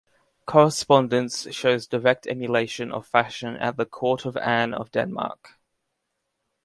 Correspondence 0.47 1.47
shows 1.53 1.85
direct 1.85 2.25
emulation 2.25 2.91
of 2.91 3.05
fashion 3.05 3.55
at 3.57 3.77
the 3.77 3.85
court 3.85 4.25
of 4.25 4.35
Anne 4.35 4.73
of 4.73 4.89
Denmark. 4.89 5.59